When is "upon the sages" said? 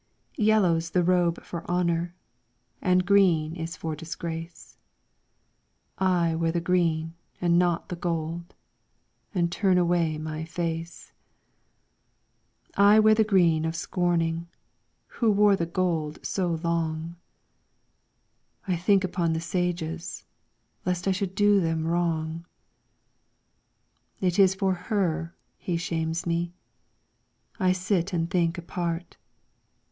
19.03-20.23